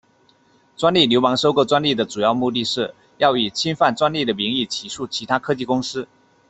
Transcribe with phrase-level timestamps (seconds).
[0.75, 6.07] 专利流氓收购专利的主要目的是要以侵犯专利的名义起诉其他科技公司。